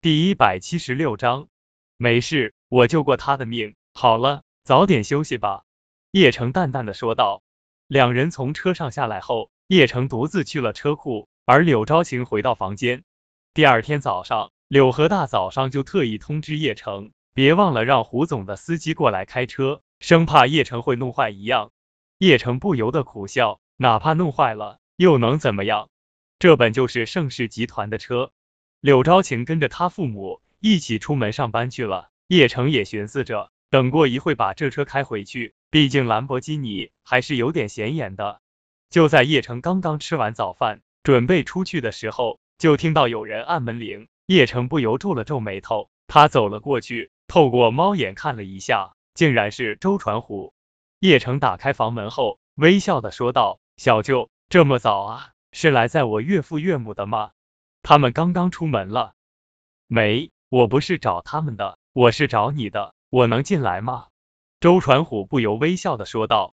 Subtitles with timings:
[0.00, 1.48] 第一百七十六章，
[1.96, 3.74] 没事，我救过他的命。
[3.94, 5.64] 好了，早点休息吧。
[6.12, 7.42] 叶城淡淡的说道。
[7.88, 13.02] 两人从车上下来后，叶城独自去了车库，而柳昭晴回到房间。
[13.54, 21.72] 第二天早上，柳河大早上就特意通知叶城，别忘了让胡总的司机过来开车，生怕叶城会弄坏一样。
[22.18, 25.88] 叶城不由得苦笑，哪怕弄坏了，又能怎么样？
[26.38, 28.30] 这本就是盛世集团的车。
[28.80, 38.40] 柳昭晴跟着他父母一起出门上班去了，叶城也寻思着，等过一会把这车开回去，毕竟兰博基尼还是有点显眼的。
[38.88, 50.54] 就在叶城刚刚吃完早饭，准备出去的时候，就听到有人按门铃，叶城不由皱了皱眉头，他走了过去，透过猫眼看了一下，竟然是周传虎。
[51.00, 57.32] 叶城打开房门后，微笑的说道：“小舅，这么早啊，是来载我岳父岳母的吗？”
[57.88, 59.14] 他们刚刚出门了，
[59.86, 64.08] 没，我不是找他们的，我是找你的，我能进来吗？
[64.60, 66.54] 周传虎不由微笑的说道。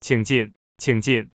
[0.00, 1.30] 请进，请进。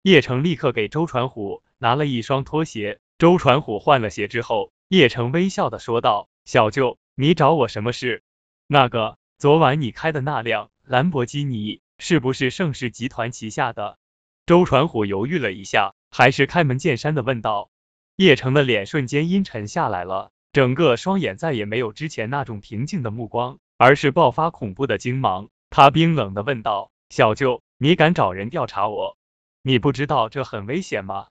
[0.00, 2.98] 叶城立刻给周传虎拿了一双拖鞋。
[3.18, 8.22] 周传虎换了鞋之后，叶城微笑的说道：“小舅，你找我什么事？
[8.66, 13.98] 那个，昨晚你开的那辆兰博基尼是不是盛世集团旗下的？”
[14.46, 17.68] 周传虎犹豫了一下，还是开门见山的问道。
[18.16, 25.48] 叶城的脸瞬间阴沉下来了，整个双眼再也没有之前那种平静的目光，而是爆发恐怖的精芒。
[25.68, 29.16] 他冰冷的问道：“小舅，你敢找人调查我？
[29.62, 31.26] 你不知道这很危险吗？”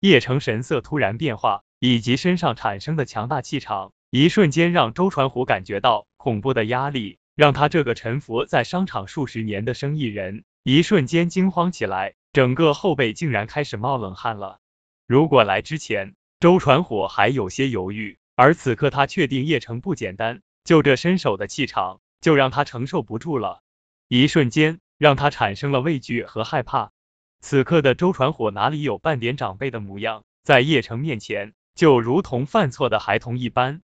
[0.00, 14.58] 叶城神色突然变化，以及身上产生的强大气场，一瞬间让周传虎感觉到恐怖的压力，让他这个沉浮在商场数十年的生意人，一瞬间惊慌起来，整个后背竟然开始冒冷汗了。
[15.06, 23.62] 如果来之前，周传虎还有些犹豫，而此刻他确定叶城不简单，就这身手的气场，就让他承受不住了。
[24.06, 26.92] 一瞬间，让他产生了畏惧和害怕。
[27.40, 33.80] 此刻的周传虎哪里有半点长辈的模样，在叶城面前，就如同犯错的孩童一般。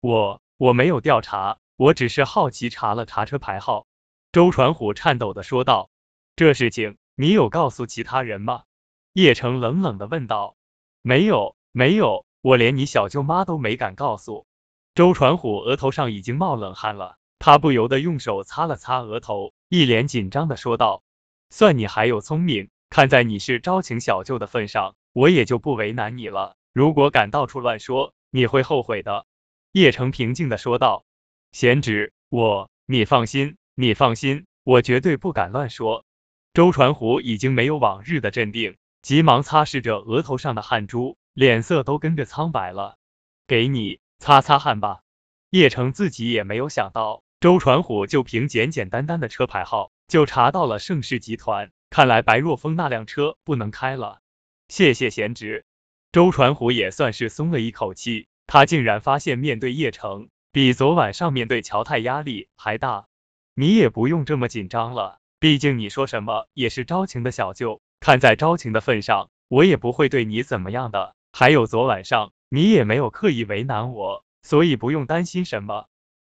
[0.00, 3.84] 我我没有调查，我只是好奇查了查车牌号。
[4.30, 5.90] 周传虎颤抖的说道。
[6.36, 8.62] 这事情你有告诉其他人吗？
[9.12, 10.54] 叶城冷冷的问道。
[11.02, 11.55] 没有。
[11.78, 14.46] 没有，我连你小舅妈都没敢告诉。
[14.94, 21.02] 周传虎额头上已经冒冷汗了，他不由得用手擦了擦额头，一脸紧张的说道
[21.52, 26.56] ：“算你还有聪明，看在你是招请小舅的份上，我也就不为难你了。
[26.72, 29.26] 如果敢到处乱说，你会后悔的。”
[29.72, 31.04] 叶城平静的说道
[31.52, 36.06] ：“贤侄，我，你放心，你放心，我绝对不敢乱说。”
[36.54, 41.18] 周传虎已经没有往日的镇定，急忙擦拭着额头上的汗珠。
[41.36, 42.96] 脸色都跟着苍白了，
[43.46, 45.00] 给你擦擦汗吧。
[45.50, 54.20] 叶城自己也没有想到，周传虎就凭简简单单的车牌号就查到了盛世集团，看来白若风那辆车不能开了。
[54.68, 55.66] 谢谢贤侄，
[56.10, 63.08] 周传虎也算是松了一口气，他竟然发现面对叶城，比昨晚上面对乔太压力还大。
[63.54, 71.14] 你也不用这么紧张了，毕竟你说什么也是昭晴的小舅，看在昭晴的份上，我也不会对你怎么样的。
[71.38, 75.86] 还有昨晚上你也没有刻意为难我，所以不用担心什么。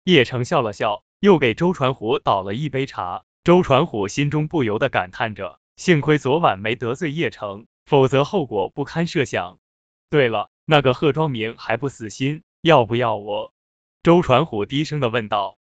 [0.05, 3.23] 叶城笑了笑，又给周传虎倒了一杯茶。
[3.43, 9.59] 周传虎心中不由得感叹着，幸亏昨晚没得罪叶城，否则后果不堪设想。
[10.09, 13.53] 对了，那个贺庄明还不死心，要不要我？
[14.03, 15.59] 周传虎低声的问道。